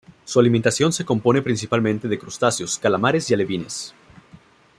[0.25, 3.93] Su alimentación se compone principalmente de crustáceos, calamares y alevines.